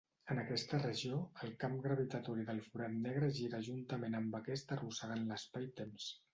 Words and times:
En 0.35 0.39
aquesta 0.43 0.77
regió, 0.83 1.19
el 1.47 1.51
camp 1.63 1.75
gravitatori 1.83 2.47
del 2.49 2.63
forat 2.71 2.97
negre 3.05 3.31
gira 3.43 3.63
juntament 3.71 4.21
amb 4.23 4.41
aquest 4.43 4.77
arrossegant 4.81 5.31
l'espai-temps. 5.33 6.13